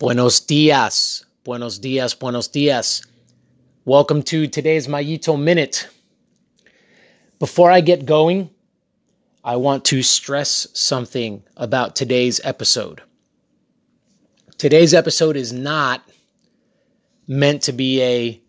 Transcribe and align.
Buenos 0.00 0.40
dias. 0.40 1.26
Buenos 1.44 1.78
dias. 1.78 2.14
Buenos 2.14 2.48
dias. 2.48 3.02
Welcome 3.84 4.22
to 4.22 4.46
today's 4.46 4.88
Mayito 4.88 5.38
Minute. 5.38 5.90
Before 7.38 7.70
I 7.70 7.82
get 7.82 8.06
going, 8.06 8.48
I 9.44 9.56
want 9.56 9.84
to 9.84 10.02
stress 10.02 10.68
something 10.72 11.42
about 11.54 11.96
today's 11.96 12.40
episode. 12.44 13.02
Today's 14.56 14.94
episode 14.94 15.36
is 15.36 15.52
not 15.52 16.02
meant 17.28 17.64
to 17.64 17.72
be 17.72 18.00
a 18.00 18.40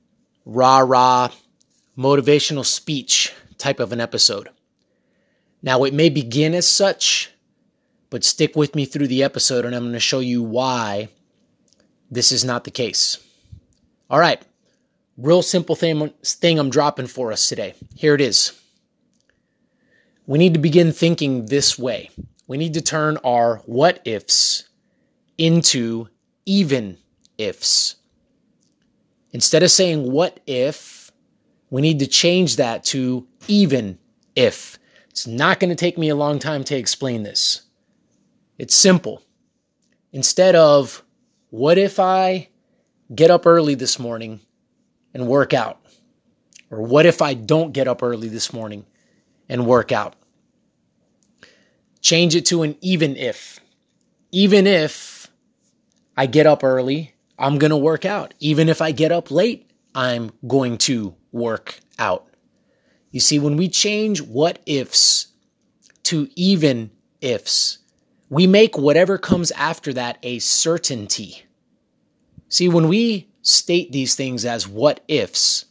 rah 0.45 0.79
rah 0.79 1.31
motivational 1.97 2.63
speech 2.63 3.33
type 3.57 3.81
of 3.81 3.91
an 3.91 3.99
episode. 3.99 4.47
Now, 5.61 5.83
it 5.83 5.93
may 5.93 6.07
begin 6.07 6.53
as 6.53 6.65
such, 6.65 7.29
but 8.09 8.23
stick 8.23 8.55
with 8.55 8.73
me 8.73 8.85
through 8.85 9.07
the 9.07 9.23
episode 9.23 9.65
and 9.65 9.75
I'm 9.75 9.83
going 9.83 9.91
to 9.91 9.99
show 9.99 10.21
you 10.21 10.43
why 10.43 11.09
this 12.11 12.31
is 12.31 12.43
not 12.43 12.65
the 12.65 12.71
case. 12.71 13.17
All 14.09 14.19
right, 14.19 14.41
real 15.17 15.41
simple 15.41 15.75
thing, 15.75 16.11
thing 16.23 16.59
I'm 16.59 16.69
dropping 16.69 17.07
for 17.07 17.31
us 17.31 17.47
today. 17.47 17.73
Here 17.95 18.13
it 18.13 18.21
is. 18.21 18.59
We 20.27 20.37
need 20.37 20.53
to 20.53 20.59
begin 20.59 20.91
thinking 20.91 21.45
this 21.45 21.79
way. 21.79 22.11
We 22.47 22.57
need 22.57 22.73
to 22.75 22.81
turn 22.81 23.17
our 23.23 23.57
what 23.65 24.01
ifs 24.05 24.67
into 25.37 26.09
even 26.45 26.97
ifs. 27.37 27.95
Instead 29.31 29.63
of 29.63 29.71
saying 29.71 30.11
what 30.11 30.39
if, 30.45 31.11
we 31.69 31.81
need 31.81 31.99
to 31.99 32.07
change 32.07 32.57
that 32.57 32.83
to 32.85 33.25
even 33.47 33.97
if. 34.35 34.77
It's 35.09 35.25
not 35.25 35.59
going 35.59 35.69
to 35.69 35.75
take 35.75 35.97
me 35.97 36.09
a 36.09 36.15
long 36.15 36.39
time 36.39 36.63
to 36.65 36.75
explain 36.75 37.23
this. 37.23 37.63
It's 38.57 38.75
simple. 38.75 39.23
Instead 40.11 40.55
of 40.55 41.03
what 41.51 41.77
if 41.77 41.99
I 41.99 42.47
get 43.13 43.29
up 43.29 43.45
early 43.45 43.75
this 43.75 43.99
morning 43.99 44.39
and 45.13 45.27
work 45.27 45.53
out? 45.53 45.79
Or 46.71 46.81
what 46.81 47.05
if 47.05 47.21
I 47.21 47.33
don't 47.33 47.73
get 47.73 47.87
up 47.87 48.01
early 48.01 48.29
this 48.29 48.53
morning 48.53 48.85
and 49.49 49.67
work 49.67 49.91
out? 49.91 50.15
Change 51.99 52.35
it 52.35 52.45
to 52.47 52.63
an 52.63 52.77
even 52.81 53.17
if. 53.17 53.59
Even 54.31 54.65
if 54.65 55.29
I 56.15 56.25
get 56.25 56.47
up 56.47 56.63
early, 56.63 57.13
I'm 57.37 57.57
going 57.57 57.71
to 57.71 57.77
work 57.77 58.05
out. 58.05 58.33
Even 58.39 58.69
if 58.69 58.81
I 58.81 58.91
get 58.91 59.11
up 59.11 59.29
late, 59.29 59.69
I'm 59.93 60.31
going 60.47 60.77
to 60.79 61.13
work 61.33 61.79
out. 61.99 62.27
You 63.11 63.19
see, 63.19 63.39
when 63.39 63.57
we 63.57 63.67
change 63.67 64.21
what 64.21 64.59
ifs 64.65 65.27
to 66.03 66.29
even 66.37 66.91
ifs, 67.19 67.79
we 68.31 68.47
make 68.47 68.77
whatever 68.77 69.17
comes 69.17 69.51
after 69.51 69.91
that 69.91 70.17
a 70.23 70.39
certainty. 70.39 71.43
See, 72.47 72.69
when 72.69 72.87
we 72.87 73.29
state 73.41 73.91
these 73.91 74.15
things 74.15 74.45
as 74.45 74.65
what 74.65 75.03
ifs, 75.09 75.65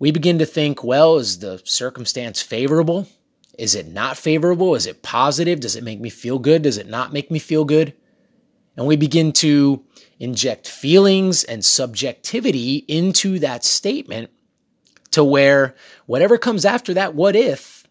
we 0.00 0.10
begin 0.10 0.40
to 0.40 0.46
think, 0.46 0.82
well, 0.82 1.16
is 1.16 1.38
the 1.38 1.62
circumstance 1.64 2.42
favorable? 2.42 3.08
Is 3.56 3.76
it 3.76 3.86
not 3.86 4.16
favorable? 4.16 4.74
Is 4.74 4.86
it 4.86 5.04
positive? 5.04 5.60
Does 5.60 5.76
it 5.76 5.84
make 5.84 6.00
me 6.00 6.10
feel 6.10 6.40
good? 6.40 6.62
Does 6.62 6.76
it 6.76 6.88
not 6.88 7.12
make 7.12 7.30
me 7.30 7.38
feel 7.38 7.64
good? 7.64 7.94
And 8.76 8.88
we 8.88 8.96
begin 8.96 9.32
to 9.34 9.84
inject 10.18 10.68
feelings 10.68 11.44
and 11.44 11.64
subjectivity 11.64 12.84
into 12.88 13.38
that 13.38 13.64
statement 13.64 14.30
to 15.12 15.22
where 15.22 15.76
whatever 16.06 16.36
comes 16.36 16.64
after 16.64 16.94
that 16.94 17.14
what 17.14 17.36
if, 17.36 17.86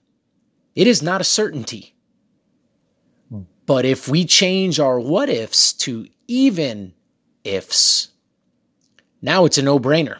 it 0.75 0.85
is 0.85 1.02
not 1.02 1.21
a 1.21 1.23
certainty. 1.23 1.94
But 3.66 3.85
if 3.85 4.08
we 4.08 4.25
change 4.25 4.80
our 4.80 4.99
what 4.99 5.30
ifs 5.30 5.73
to 5.73 6.08
even 6.27 6.94
ifs, 7.44 8.09
now 9.21 9.45
it's 9.45 9.58
a 9.58 9.61
no 9.61 9.80
brainer. 9.80 10.19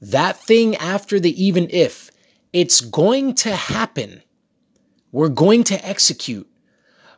That 0.00 0.36
thing 0.36 0.76
after 0.76 1.18
the 1.20 1.42
even 1.42 1.68
if, 1.70 2.10
it's 2.52 2.80
going 2.80 3.34
to 3.34 3.54
happen. 3.54 4.22
We're 5.12 5.28
going 5.28 5.64
to 5.64 5.86
execute, 5.86 6.48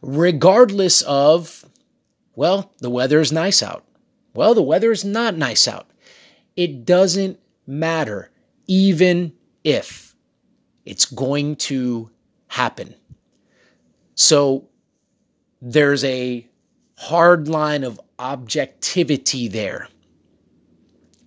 regardless 0.01 1.03
of, 1.03 1.65
well, 2.35 2.73
the 2.79 2.91
weather 2.91 3.21
is 3.21 3.33
nice 3.33 3.63
out. 3.63 3.85
Well, 4.35 4.55
the 4.55 4.63
weather 4.63 4.91
is 4.91 5.05
not 5.05 5.37
nice 5.37 5.69
out. 5.69 5.91
It 6.57 6.85
doesn't 6.87 7.39
matter, 7.67 8.31
even 8.67 9.35
if 9.63 10.15
it's 10.85 11.05
going 11.05 11.57
to 11.57 12.11
happen. 12.49 12.95
So 14.15 14.69
there's 15.63 16.03
a 16.03 16.45
hard 16.99 17.47
line 17.47 17.85
of 17.85 18.01
objectivity 18.19 19.47
there. 19.49 19.89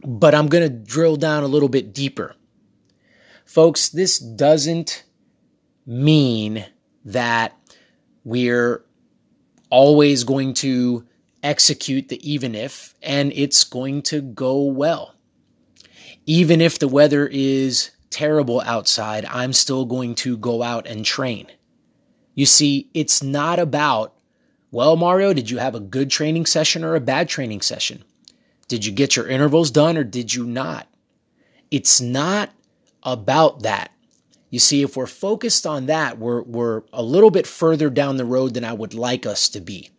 But 0.05 0.35
I'm 0.35 0.47
going 0.47 0.63
to 0.63 0.69
drill 0.69 1.15
down 1.15 1.43
a 1.43 1.47
little 1.47 1.69
bit 1.69 1.93
deeper. 1.93 2.35
Folks, 3.45 3.89
this 3.89 4.19
doesn't 4.19 5.03
mean 5.85 6.65
that 7.05 7.57
we're 8.23 8.83
always 9.69 10.23
going 10.25 10.53
to 10.55 11.07
execute 11.41 12.09
the 12.09 12.29
even 12.29 12.55
if 12.55 12.93
and 13.01 13.31
it's 13.33 13.63
going 13.63 14.01
to 14.01 14.21
go 14.21 14.63
well. 14.63 15.15
Even 16.25 16.59
if 16.59 16.79
the 16.79 16.87
weather 16.87 17.27
is 17.27 17.91
terrible 18.09 18.61
outside, 18.61 19.25
I'm 19.25 19.53
still 19.53 19.85
going 19.85 20.15
to 20.15 20.37
go 20.37 20.61
out 20.61 20.87
and 20.87 21.05
train. 21.05 21.47
You 22.33 22.45
see, 22.45 22.89
it's 22.93 23.23
not 23.23 23.59
about 23.59 24.14
well, 24.75 24.97
Mario, 24.97 25.31
did 25.31 25.49
you 25.49 25.57
have 25.59 25.73
a 25.73 25.79
good 25.79 26.11
training 26.11 26.45
session 26.45 26.83
or 26.83 26.95
a 26.95 26.99
bad 26.99 27.29
training 27.29 27.61
session? 27.61 28.03
Did 28.67 28.85
you 28.85 28.91
get 28.91 29.15
your 29.15 29.25
intervals 29.25 29.71
done 29.71 29.95
or 29.95 30.03
did 30.03 30.33
you 30.33 30.43
not? 30.45 30.89
It's 31.71 32.01
not 32.01 32.49
about 33.01 33.63
that. 33.63 33.93
You 34.49 34.59
see, 34.59 34.81
if 34.81 34.97
we're 34.97 35.07
focused 35.07 35.65
on 35.65 35.85
that, 35.85 36.19
we're, 36.19 36.41
we're 36.41 36.81
a 36.91 37.01
little 37.01 37.31
bit 37.31 37.47
further 37.47 37.89
down 37.89 38.17
the 38.17 38.25
road 38.25 38.53
than 38.53 38.65
I 38.65 38.73
would 38.73 38.93
like 38.93 39.25
us 39.25 39.47
to 39.47 39.61
be. 39.61 39.91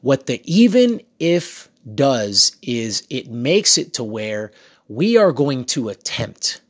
What 0.00 0.26
the 0.26 0.42
even 0.42 1.00
if 1.20 1.70
does 1.94 2.56
is 2.62 3.06
it 3.08 3.30
makes 3.30 3.78
it 3.78 3.94
to 3.94 4.02
where 4.02 4.50
we 4.88 5.16
are 5.16 5.30
going 5.30 5.64
to 5.66 5.90
attempt. 5.90 6.60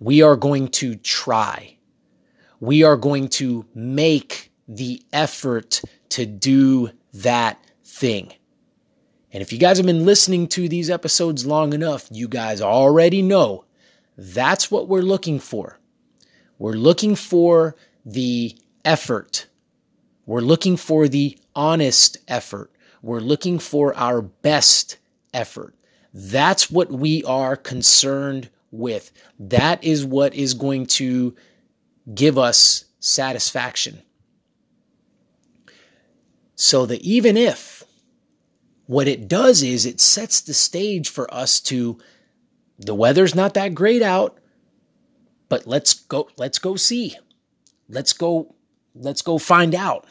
We 0.00 0.20
are 0.20 0.34
going 0.34 0.66
to 0.70 0.96
try. 0.96 1.76
We 2.58 2.82
are 2.82 2.96
going 2.96 3.28
to 3.28 3.66
make 3.72 4.51
the 4.68 5.02
effort 5.12 5.82
to 6.10 6.26
do 6.26 6.90
that 7.14 7.58
thing. 7.84 8.32
And 9.32 9.42
if 9.42 9.52
you 9.52 9.58
guys 9.58 9.78
have 9.78 9.86
been 9.86 10.04
listening 10.04 10.46
to 10.48 10.68
these 10.68 10.90
episodes 10.90 11.46
long 11.46 11.72
enough, 11.72 12.06
you 12.10 12.28
guys 12.28 12.60
already 12.60 13.22
know 13.22 13.64
that's 14.16 14.70
what 14.70 14.88
we're 14.88 15.00
looking 15.00 15.38
for. 15.38 15.78
We're 16.58 16.74
looking 16.74 17.16
for 17.16 17.76
the 18.04 18.56
effort. 18.84 19.46
We're 20.26 20.40
looking 20.40 20.76
for 20.76 21.08
the 21.08 21.38
honest 21.54 22.18
effort. 22.28 22.70
We're 23.00 23.20
looking 23.20 23.58
for 23.58 23.96
our 23.96 24.22
best 24.22 24.98
effort. 25.32 25.74
That's 26.14 26.70
what 26.70 26.92
we 26.92 27.24
are 27.24 27.56
concerned 27.56 28.50
with. 28.70 29.12
That 29.38 29.82
is 29.82 30.04
what 30.04 30.34
is 30.34 30.54
going 30.54 30.86
to 30.86 31.34
give 32.14 32.38
us 32.38 32.84
satisfaction. 33.00 34.02
So 36.54 36.86
the 36.86 37.00
even 37.08 37.36
if, 37.36 37.84
what 38.86 39.08
it 39.08 39.28
does 39.28 39.62
is 39.62 39.86
it 39.86 40.00
sets 40.00 40.40
the 40.40 40.54
stage 40.54 41.08
for 41.08 41.32
us 41.32 41.60
to, 41.60 41.98
the 42.78 42.94
weather's 42.94 43.34
not 43.34 43.54
that 43.54 43.74
great 43.74 44.02
out, 44.02 44.38
but 45.48 45.66
let's 45.66 45.94
go, 45.94 46.28
let's 46.36 46.58
go 46.58 46.76
see. 46.76 47.16
Let's 47.88 48.12
go, 48.12 48.54
let's 48.94 49.22
go 49.22 49.38
find 49.38 49.74
out. 49.74 50.06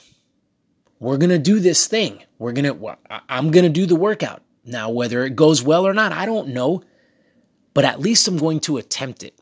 We're 0.99 1.17
going 1.17 1.31
to 1.31 1.39
do 1.39 1.59
this 1.59 1.87
thing. 1.87 2.23
We're 2.37 2.51
going 2.51 2.65
to, 2.65 2.97
I'm 3.27 3.51
going 3.51 3.63
to 3.63 3.69
do 3.69 3.85
the 3.85 3.95
workout. 3.95 4.41
Now, 4.63 4.91
whether 4.91 5.25
it 5.25 5.35
goes 5.35 5.63
well 5.63 5.87
or 5.87 5.93
not, 5.93 6.11
I 6.11 6.27
don't 6.27 6.49
know, 6.49 6.83
but 7.73 7.85
at 7.85 7.99
least 7.99 8.27
I'm 8.27 8.37
going 8.37 8.59
to 8.61 8.77
attempt 8.77 9.23
it. 9.23 9.39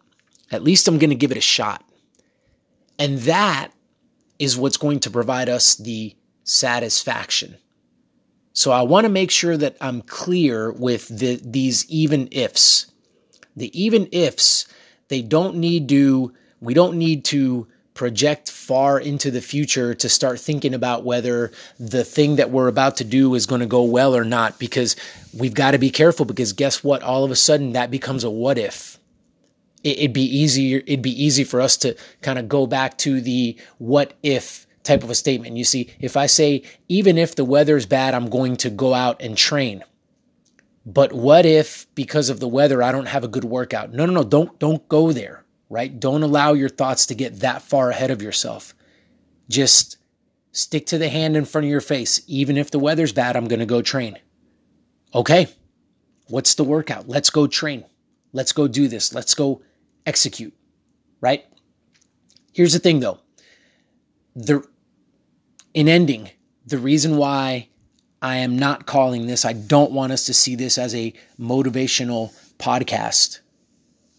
At 0.51 0.63
least 0.63 0.88
I'm 0.88 0.97
going 0.97 1.09
to 1.09 1.15
give 1.15 1.31
it 1.31 1.38
a 1.38 1.41
shot. 1.41 1.83
And 2.97 3.19
that 3.19 3.71
is 4.39 4.57
what's 4.57 4.77
going 4.77 5.01
to 5.01 5.12
provide 5.12 5.50
us 5.50 5.75
the 5.75 6.15
satisfaction. 6.49 7.57
So 8.53 8.71
I 8.71 8.81
want 8.81 9.05
to 9.05 9.09
make 9.09 9.31
sure 9.31 9.55
that 9.55 9.77
I'm 9.79 10.01
clear 10.01 10.71
with 10.71 11.07
the, 11.07 11.39
these 11.43 11.89
even 11.89 12.27
ifs. 12.31 12.91
The 13.55 13.71
even 13.79 14.09
ifs, 14.11 14.67
they 15.07 15.21
don't 15.21 15.55
need 15.55 15.87
to, 15.89 16.33
we 16.59 16.73
don't 16.73 16.97
need 16.97 17.25
to 17.25 17.67
project 17.93 18.49
far 18.49 18.99
into 18.99 19.29
the 19.29 19.41
future 19.41 19.93
to 19.93 20.07
start 20.07 20.39
thinking 20.39 20.73
about 20.73 21.03
whether 21.03 21.51
the 21.79 22.03
thing 22.03 22.37
that 22.37 22.49
we're 22.49 22.69
about 22.69 22.95
to 22.95 23.03
do 23.03 23.35
is 23.35 23.45
going 23.45 23.59
to 23.59 23.67
go 23.67 23.83
well 23.83 24.15
or 24.15 24.23
not 24.23 24.57
because 24.57 24.95
we've 25.37 25.53
got 25.53 25.71
to 25.71 25.77
be 25.77 25.89
careful 25.89 26.25
because 26.25 26.53
guess 26.53 26.81
what 26.81 27.03
all 27.03 27.25
of 27.25 27.31
a 27.31 27.35
sudden 27.35 27.73
that 27.73 27.91
becomes 27.91 28.23
a 28.23 28.29
what 28.29 28.57
if 28.57 28.97
it'd 29.83 30.13
be 30.13 30.23
easier 30.23 30.81
it'd 30.87 31.01
be 31.01 31.23
easy 31.23 31.43
for 31.43 31.59
us 31.59 31.75
to 31.75 31.93
kind 32.21 32.39
of 32.39 32.47
go 32.47 32.65
back 32.65 32.97
to 32.97 33.19
the 33.19 33.57
what 33.79 34.13
if 34.23 34.65
type 34.83 35.03
of 35.03 35.09
a 35.09 35.15
statement. 35.15 35.57
You 35.57 35.63
see, 35.63 35.91
if 35.99 36.17
I 36.17 36.25
say, 36.25 36.63
even 36.87 37.17
if 37.17 37.35
the 37.35 37.45
weather's 37.45 37.85
bad, 37.85 38.13
I'm 38.13 38.29
going 38.29 38.57
to 38.57 38.69
go 38.69 38.93
out 38.93 39.21
and 39.21 39.37
train. 39.37 39.83
But 40.85 41.13
what 41.13 41.45
if 41.45 41.87
because 41.95 42.29
of 42.29 42.39
the 42.39 42.47
weather 42.47 42.81
I 42.81 42.91
don't 42.91 43.07
have 43.07 43.23
a 43.23 43.27
good 43.27 43.43
workout? 43.43 43.91
No, 43.93 44.05
no, 44.05 44.13
no, 44.13 44.23
don't 44.23 44.57
don't 44.59 44.87
go 44.87 45.11
there, 45.11 45.43
right? 45.69 45.99
Don't 45.99 46.23
allow 46.23 46.53
your 46.53 46.69
thoughts 46.69 47.07
to 47.07 47.15
get 47.15 47.41
that 47.41 47.61
far 47.61 47.89
ahead 47.89 48.11
of 48.11 48.21
yourself. 48.21 48.73
Just 49.49 49.97
stick 50.51 50.87
to 50.87 50.97
the 50.97 51.09
hand 51.09 51.35
in 51.35 51.45
front 51.45 51.65
of 51.65 51.71
your 51.71 51.81
face. 51.81 52.21
Even 52.27 52.57
if 52.57 52.71
the 52.71 52.79
weather's 52.79 53.13
bad, 53.13 53.35
I'm 53.35 53.47
going 53.47 53.59
to 53.59 53.65
go 53.65 53.81
train. 53.81 54.17
Okay. 55.13 55.47
What's 56.27 56.55
the 56.55 56.63
workout? 56.63 57.07
Let's 57.07 57.29
go 57.29 57.47
train. 57.47 57.85
Let's 58.33 58.51
go 58.51 58.67
do 58.67 58.87
this. 58.87 59.13
Let's 59.13 59.33
go 59.33 59.61
execute, 60.05 60.53
right? 61.21 61.45
Here's 62.53 62.73
the 62.73 62.79
thing 62.79 62.99
though. 62.99 63.19
The 64.35 64.67
in 65.73 65.87
ending, 65.87 66.29
the 66.65 66.77
reason 66.77 67.17
why 67.17 67.69
I 68.21 68.37
am 68.37 68.57
not 68.57 68.85
calling 68.85 69.27
this, 69.27 69.45
I 69.45 69.53
don't 69.53 69.91
want 69.91 70.11
us 70.11 70.25
to 70.25 70.33
see 70.33 70.55
this 70.55 70.77
as 70.77 70.93
a 70.93 71.13
motivational 71.39 72.33
podcast, 72.57 73.39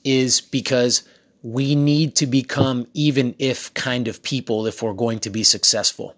is 0.05 0.41
because 0.41 1.03
we 1.43 1.75
need 1.75 2.17
to 2.17 2.27
become 2.27 2.87
even 2.95 3.35
if 3.39 3.73
kind 3.75 4.09
of 4.09 4.23
people 4.23 4.67
if 4.67 4.83
we're 4.83 4.93
going 4.93 5.19
to 5.21 5.31
be 5.31 5.43
successful. 5.43 6.15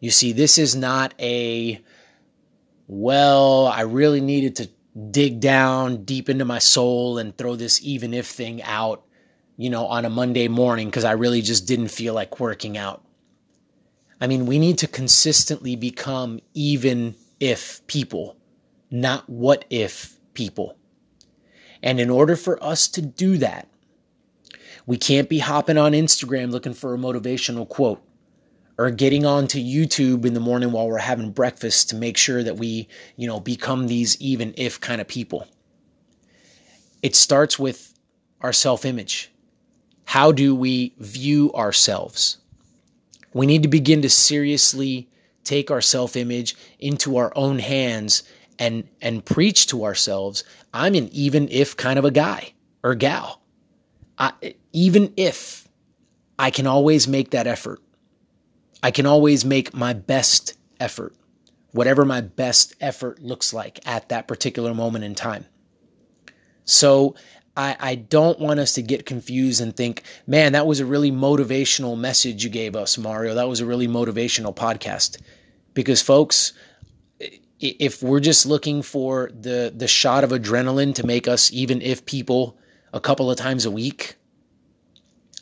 You 0.00 0.10
see, 0.10 0.32
this 0.32 0.58
is 0.58 0.76
not 0.76 1.14
a, 1.18 1.80
well, 2.86 3.66
I 3.66 3.82
really 3.82 4.20
needed 4.20 4.56
to 4.56 4.68
dig 5.10 5.40
down 5.40 6.04
deep 6.04 6.28
into 6.28 6.44
my 6.44 6.58
soul 6.58 7.18
and 7.18 7.36
throw 7.36 7.56
this 7.56 7.82
even 7.82 8.14
if 8.14 8.26
thing 8.26 8.62
out, 8.62 9.04
you 9.58 9.68
know, 9.68 9.86
on 9.86 10.04
a 10.04 10.10
Monday 10.10 10.48
morning 10.48 10.86
because 10.86 11.04
I 11.04 11.12
really 11.12 11.42
just 11.42 11.66
didn't 11.66 11.88
feel 11.88 12.14
like 12.14 12.40
working 12.40 12.78
out. 12.78 13.04
I 14.20 14.28
mean, 14.28 14.46
we 14.46 14.58
need 14.58 14.78
to 14.78 14.86
consistently 14.86 15.74
become 15.76 16.40
even 16.54 17.16
if 17.40 17.84
people, 17.88 18.36
not 18.90 19.28
what 19.28 19.64
if 19.68 20.16
people. 20.32 20.76
And 21.82 22.00
in 22.00 22.08
order 22.08 22.36
for 22.36 22.62
us 22.62 22.88
to 22.88 23.02
do 23.02 23.36
that, 23.38 23.68
we 24.86 24.96
can't 24.96 25.28
be 25.28 25.40
hopping 25.40 25.76
on 25.76 25.92
Instagram 25.92 26.50
looking 26.50 26.72
for 26.72 26.94
a 26.94 26.98
motivational 26.98 27.68
quote 27.68 28.02
or 28.78 28.92
getting 28.92 29.26
onto 29.26 29.58
YouTube 29.58 30.24
in 30.24 30.34
the 30.34 30.40
morning 30.40 30.70
while 30.70 30.86
we're 30.86 30.98
having 30.98 31.32
breakfast 31.32 31.90
to 31.90 31.96
make 31.96 32.16
sure 32.16 32.44
that 32.44 32.56
we, 32.56 32.88
you 33.16 33.26
know, 33.26 33.40
become 33.40 33.88
these 33.88 34.20
even 34.20 34.54
if 34.56 34.80
kind 34.80 35.00
of 35.00 35.08
people. 35.08 35.46
It 37.02 37.16
starts 37.16 37.58
with 37.58 37.92
our 38.40 38.52
self 38.52 38.84
image. 38.84 39.32
How 40.08 40.32
do 40.32 40.54
we 40.54 40.94
view 40.96 41.52
ourselves? 41.52 42.38
We 43.34 43.44
need 43.44 43.62
to 43.64 43.68
begin 43.68 44.00
to 44.00 44.08
seriously 44.08 45.06
take 45.44 45.70
our 45.70 45.82
self 45.82 46.16
image 46.16 46.56
into 46.78 47.18
our 47.18 47.30
own 47.36 47.58
hands 47.58 48.22
and, 48.58 48.88
and 49.02 49.22
preach 49.22 49.66
to 49.66 49.84
ourselves 49.84 50.44
I'm 50.72 50.94
an 50.94 51.10
even 51.12 51.46
if 51.50 51.76
kind 51.76 51.98
of 51.98 52.06
a 52.06 52.10
guy 52.10 52.54
or 52.82 52.94
gal. 52.94 53.42
I, 54.16 54.32
even 54.72 55.12
if 55.18 55.68
I 56.38 56.52
can 56.52 56.66
always 56.66 57.06
make 57.06 57.32
that 57.32 57.46
effort, 57.46 57.82
I 58.82 58.92
can 58.92 59.04
always 59.04 59.44
make 59.44 59.74
my 59.74 59.92
best 59.92 60.54
effort, 60.80 61.14
whatever 61.72 62.06
my 62.06 62.22
best 62.22 62.74
effort 62.80 63.20
looks 63.20 63.52
like 63.52 63.86
at 63.86 64.08
that 64.08 64.26
particular 64.26 64.72
moment 64.72 65.04
in 65.04 65.14
time. 65.14 65.44
So 66.64 67.14
I, 67.58 67.76
I 67.80 67.94
don't 67.96 68.38
want 68.38 68.60
us 68.60 68.74
to 68.74 68.82
get 68.82 69.04
confused 69.04 69.60
and 69.60 69.76
think, 69.76 70.04
man, 70.28 70.52
that 70.52 70.66
was 70.66 70.78
a 70.78 70.86
really 70.86 71.10
motivational 71.10 71.98
message 71.98 72.44
you 72.44 72.50
gave 72.50 72.76
us, 72.76 72.96
Mario. 72.96 73.34
That 73.34 73.48
was 73.48 73.58
a 73.58 73.66
really 73.66 73.88
motivational 73.88 74.54
podcast. 74.54 75.20
Because, 75.74 76.00
folks, 76.00 76.52
if 77.58 78.00
we're 78.00 78.20
just 78.20 78.46
looking 78.46 78.82
for 78.82 79.30
the 79.38 79.72
the 79.74 79.88
shot 79.88 80.22
of 80.22 80.30
adrenaline 80.30 80.94
to 80.94 81.04
make 81.04 81.26
us 81.26 81.52
even 81.52 81.82
if 81.82 82.06
people 82.06 82.56
a 82.92 83.00
couple 83.00 83.30
of 83.30 83.36
times 83.36 83.64
a 83.64 83.70
week 83.70 84.14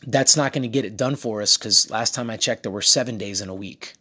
that's 0.07 0.35
not 0.35 0.53
going 0.53 0.63
to 0.63 0.69
get 0.69 0.87
it 0.87 0.97
done 0.97 1.15
for 1.15 1.43
us 1.43 1.59
cuz 1.59 1.91
last 1.91 2.15
time 2.15 2.31
I 2.31 2.39
checked 2.39 2.63
there 2.63 2.73
were 2.73 2.81
7 2.81 3.19
days 3.19 3.43
in 3.43 3.51
a 3.51 3.55
week 3.55 3.95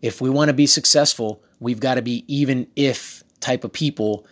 if 0.00 0.22
we 0.22 0.30
want 0.30 0.48
to 0.48 0.54
be 0.54 0.66
successful 0.66 1.42
we've 1.58 1.80
got 1.80 1.96
to 1.96 2.02
be 2.02 2.24
even 2.26 2.68
if 2.74 3.22
type 3.38 3.64
of 3.64 3.72
people 3.74 4.26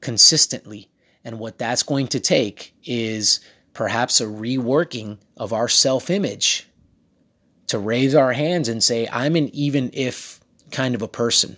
consistently 0.00 0.88
and 1.24 1.38
what 1.38 1.58
that's 1.58 1.82
going 1.82 2.08
to 2.08 2.20
take 2.20 2.74
is 2.84 3.40
perhaps 3.72 4.20
a 4.20 4.26
reworking 4.26 5.18
of 5.36 5.52
our 5.52 5.68
self 5.68 6.10
image 6.10 6.68
to 7.68 7.78
raise 7.78 8.14
our 8.14 8.32
hands 8.32 8.68
and 8.68 8.82
say, 8.82 9.08
I'm 9.10 9.36
an 9.36 9.48
even 9.54 9.90
if 9.92 10.40
kind 10.70 10.94
of 10.94 11.02
a 11.02 11.08
person. 11.08 11.56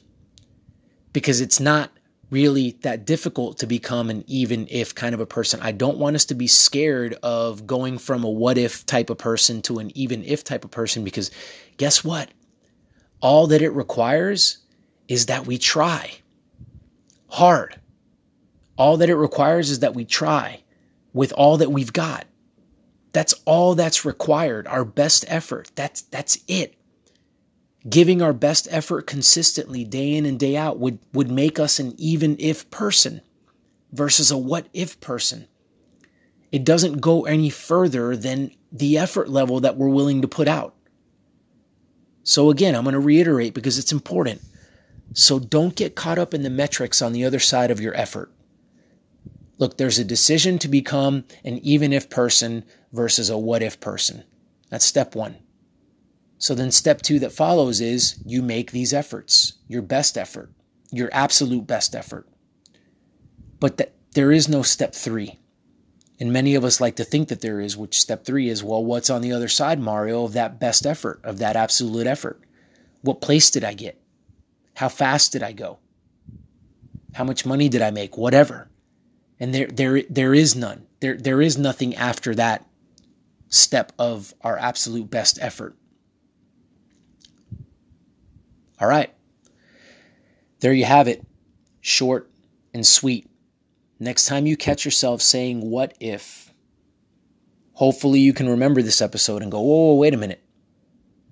Because 1.12 1.40
it's 1.40 1.61
not 1.61 1.90
really 2.31 2.72
that 2.82 3.05
difficult 3.05 3.58
to 3.58 3.66
become 3.66 4.11
an 4.11 4.25
even 4.26 4.66
if 4.70 4.94
kind 4.94 5.14
of 5.14 5.20
a 5.20 5.26
person. 5.26 5.61
I 5.62 5.72
don't 5.72 5.99
want 5.99 6.17
us 6.17 6.25
to 6.26 6.34
be 6.34 6.46
scared 6.46 7.14
of 7.22 7.67
going 7.67 7.99
from 7.99 8.25
a 8.25 8.31
what 8.31 8.58
if 8.58 8.84
type 8.87 9.10
of 9.10 9.19
person 9.19 9.62
to 9.62 9.78
an 9.78 9.96
even 9.96 10.25
if 10.25 10.44
type 10.44 10.64
of 10.64 10.70
person 10.70 11.05
because 11.05 11.31
guess 11.76 12.02
what? 12.02 12.28
All 13.20 13.46
that 13.49 13.62
it 13.62 13.70
requires 13.70 14.58
is 15.08 15.26
that 15.26 15.46
we 15.46 15.58
try 15.58 16.12
hard. 17.28 17.81
All 18.76 18.96
that 18.96 19.08
it 19.08 19.16
requires 19.16 19.70
is 19.70 19.80
that 19.80 19.94
we 19.94 20.04
try 20.04 20.62
with 21.12 21.32
all 21.32 21.58
that 21.58 21.72
we've 21.72 21.92
got. 21.92 22.26
That's 23.12 23.34
all 23.44 23.74
that's 23.74 24.04
required. 24.04 24.66
Our 24.66 24.84
best 24.84 25.24
effort. 25.28 25.70
That's 25.76 26.02
that's 26.02 26.38
it. 26.48 26.74
Giving 27.88 28.22
our 28.22 28.32
best 28.32 28.66
effort 28.70 29.06
consistently 29.06 29.84
day 29.84 30.14
in 30.14 30.26
and 30.26 30.38
day 30.40 30.56
out 30.56 30.78
would, 30.78 30.98
would 31.12 31.30
make 31.30 31.58
us 31.58 31.78
an 31.78 31.94
even 31.98 32.36
if 32.38 32.70
person 32.70 33.20
versus 33.92 34.30
a 34.30 34.38
what 34.38 34.66
if 34.72 35.00
person. 35.00 35.46
It 36.50 36.64
doesn't 36.64 37.00
go 37.00 37.24
any 37.24 37.50
further 37.50 38.16
than 38.16 38.52
the 38.72 38.98
effort 38.98 39.28
level 39.28 39.60
that 39.60 39.76
we're 39.76 39.88
willing 39.88 40.22
to 40.22 40.28
put 40.28 40.48
out. 40.48 40.74
So 42.22 42.50
again, 42.50 42.74
I'm 42.74 42.84
going 42.84 42.94
to 42.94 43.00
reiterate 43.00 43.54
because 43.54 43.78
it's 43.78 43.92
important. 43.92 44.40
So 45.12 45.38
don't 45.38 45.76
get 45.76 45.94
caught 45.94 46.18
up 46.18 46.32
in 46.32 46.42
the 46.42 46.50
metrics 46.50 47.02
on 47.02 47.12
the 47.12 47.24
other 47.24 47.38
side 47.38 47.70
of 47.70 47.80
your 47.80 47.94
effort. 47.94 48.32
Look, 49.58 49.76
there's 49.78 49.98
a 49.98 50.04
decision 50.04 50.58
to 50.60 50.68
become 50.68 51.24
an 51.44 51.58
even 51.58 51.92
if 51.92 52.10
person 52.10 52.64
versus 52.92 53.30
a 53.30 53.38
what 53.38 53.62
if 53.62 53.80
person. 53.80 54.24
That's 54.70 54.84
step 54.84 55.14
one. 55.14 55.36
So 56.38 56.54
then 56.54 56.72
step 56.72 57.02
two 57.02 57.20
that 57.20 57.32
follows 57.32 57.80
is 57.80 58.20
you 58.26 58.42
make 58.42 58.72
these 58.72 58.92
efforts, 58.92 59.54
your 59.68 59.82
best 59.82 60.18
effort, 60.18 60.50
your 60.90 61.08
absolute 61.12 61.66
best 61.66 61.94
effort. 61.94 62.29
But 63.60 63.76
that 63.76 63.94
there 64.14 64.32
is 64.32 64.48
no 64.48 64.62
step 64.62 64.94
three. 64.94 65.38
And 66.20 66.32
many 66.32 66.55
of 66.55 66.64
us 66.64 66.81
like 66.81 66.96
to 66.96 67.05
think 67.05 67.29
that 67.29 67.40
there 67.40 67.60
is, 67.60 67.76
which 67.76 68.00
step 68.00 68.24
three 68.24 68.48
is, 68.48 68.62
well, 68.62 68.84
what's 68.84 69.10
on 69.10 69.22
the 69.22 69.32
other 69.32 69.48
side, 69.48 69.81
Mario, 69.81 70.24
of 70.24 70.32
that 70.34 70.60
best 70.60 70.86
effort, 70.86 71.20
of 71.24 71.38
that 71.38 71.56
absolute 71.56 72.06
effort? 72.06 72.40
What 73.02 73.20
place 73.20 73.50
did 73.50 73.64
I 73.64 73.74
get? 73.74 74.00
How 74.74 74.88
fast 74.88 75.32
did 75.32 75.43
I 75.43 75.52
go? 75.52 75.79
How 77.14 77.24
much 77.24 77.46
money 77.46 77.69
did 77.69 77.82
I 77.82 77.90
make? 77.90 78.17
Whatever 78.17 78.69
and 79.41 79.55
there 79.55 79.67
there 79.67 80.03
there 80.08 80.34
is 80.34 80.55
none. 80.55 80.86
There 81.00 81.17
there 81.17 81.43
is 81.43 81.58
nothing 81.58 81.94
after 81.94 82.34
that 82.34 82.67
step 83.48 83.93
of 83.98 84.34
our 84.41 84.58
absolute 84.58 85.10
best 85.10 85.38
effort. 85.41 85.76
All 88.81 88.88
right. 88.88 89.12
There 90.60 90.72
you 90.72 90.84
have 90.84 91.08
it. 91.08 91.24
Short 91.81 92.31
and 92.72 92.86
sweet. 92.86 93.29
Next 94.00 94.26
time 94.26 94.46
you 94.46 94.56
catch 94.56 94.84
yourself 94.84 95.22
saying 95.22 95.60
what 95.60 95.94
if, 96.00 96.53
hopefully 97.72 98.20
you 98.20 98.32
can 98.32 98.48
remember 98.48 98.82
this 98.82 99.00
episode 99.00 99.43
and 99.43 99.53
go, 99.53 99.60
whoa, 99.60 99.94
wait 99.94 100.14
a 100.14 100.19
minute. 100.19 100.43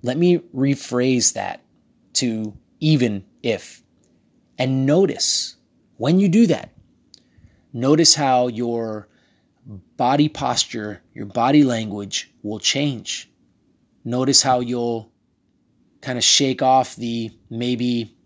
Let 0.02 0.16
me 0.16 0.38
rephrase 0.54 1.32
that 1.34 1.62
to 2.14 2.56
even 2.80 3.24
if. 3.42 3.82
And 4.58 4.86
notice 4.86 5.56
when 5.96 6.20
you 6.20 6.28
do 6.28 6.46
that, 6.48 6.70
notice 7.72 8.14
how 8.14 8.48
your 8.48 9.08
body 9.96 10.28
posture, 10.28 11.02
your 11.14 11.26
body 11.26 11.64
language 11.64 12.32
will 12.42 12.58
change. 12.58 13.30
Notice 14.04 14.42
how 14.42 14.60
you'll 14.60 15.12
kind 16.00 16.18
of 16.18 16.24
shake 16.24 16.62
off 16.62 16.96
the 16.96 17.30
maybe 17.48 18.16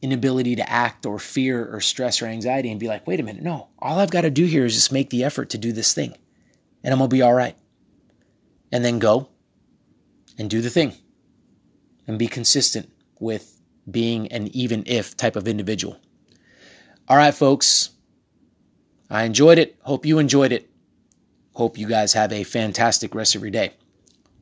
inability 0.00 0.56
to 0.56 0.70
act 0.70 1.06
or 1.06 1.18
fear 1.18 1.66
or 1.74 1.80
stress 1.80 2.22
or 2.22 2.26
anxiety 2.26 2.70
and 2.70 2.78
be 2.78 2.86
like, 2.86 3.06
wait 3.06 3.20
a 3.20 3.22
minute, 3.22 3.42
no, 3.42 3.68
all 3.78 3.98
I've 3.98 4.10
got 4.10 4.20
to 4.20 4.30
do 4.30 4.44
here 4.44 4.64
is 4.64 4.74
just 4.74 4.92
make 4.92 5.10
the 5.10 5.24
effort 5.24 5.50
to 5.50 5.58
do 5.58 5.72
this 5.72 5.94
thing 5.94 6.14
and 6.84 6.92
I'm 6.92 6.98
going 6.98 7.08
to 7.08 7.16
be 7.16 7.22
all 7.22 7.32
right. 7.32 7.56
And 8.70 8.84
then 8.84 8.98
go 8.98 9.28
and 10.38 10.50
do 10.50 10.60
the 10.60 10.70
thing 10.70 10.92
and 12.06 12.18
be 12.18 12.28
consistent 12.28 12.90
with 13.18 13.60
being 13.90 14.30
an 14.30 14.48
even 14.48 14.84
if 14.86 15.16
type 15.16 15.36
of 15.36 15.48
individual. 15.48 15.98
All 17.08 17.16
right, 17.16 17.34
folks. 17.34 17.90
I 19.10 19.24
enjoyed 19.24 19.58
it. 19.58 19.76
Hope 19.82 20.06
you 20.06 20.18
enjoyed 20.18 20.52
it. 20.52 20.68
Hope 21.54 21.78
you 21.78 21.86
guys 21.86 22.12
have 22.14 22.32
a 22.32 22.44
fantastic 22.44 23.14
rest 23.14 23.34
of 23.34 23.42
your 23.42 23.50
day. 23.50 23.74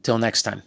Till 0.02 0.18
next 0.18 0.42
time. 0.42 0.62